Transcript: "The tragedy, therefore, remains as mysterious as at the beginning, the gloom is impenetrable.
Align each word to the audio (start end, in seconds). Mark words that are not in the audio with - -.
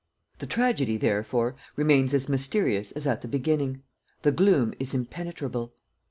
"The 0.39 0.47
tragedy, 0.47 0.97
therefore, 0.97 1.55
remains 1.75 2.15
as 2.15 2.27
mysterious 2.27 2.91
as 2.91 3.05
at 3.05 3.21
the 3.21 3.27
beginning, 3.27 3.83
the 4.23 4.31
gloom 4.31 4.73
is 4.79 4.95
impenetrable. 4.95 5.75